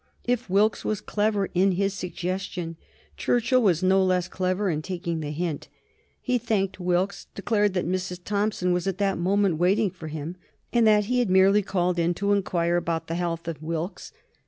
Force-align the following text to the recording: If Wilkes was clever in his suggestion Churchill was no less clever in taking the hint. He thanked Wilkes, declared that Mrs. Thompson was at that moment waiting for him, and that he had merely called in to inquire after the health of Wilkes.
If 0.25 0.49
Wilkes 0.49 0.83
was 0.83 0.99
clever 0.99 1.49
in 1.53 1.73
his 1.73 1.93
suggestion 1.93 2.75
Churchill 3.17 3.61
was 3.61 3.83
no 3.83 4.03
less 4.03 4.27
clever 4.27 4.67
in 4.67 4.81
taking 4.81 5.19
the 5.19 5.29
hint. 5.29 5.67
He 6.19 6.39
thanked 6.39 6.79
Wilkes, 6.79 7.27
declared 7.35 7.75
that 7.75 7.85
Mrs. 7.87 8.19
Thompson 8.25 8.73
was 8.73 8.87
at 8.87 8.97
that 8.97 9.19
moment 9.19 9.57
waiting 9.59 9.91
for 9.91 10.07
him, 10.07 10.37
and 10.73 10.87
that 10.87 11.05
he 11.05 11.19
had 11.19 11.29
merely 11.29 11.61
called 11.61 11.99
in 11.99 12.15
to 12.15 12.33
inquire 12.33 12.83
after 12.87 13.13
the 13.13 13.15
health 13.15 13.47
of 13.47 13.61
Wilkes. 13.61 14.11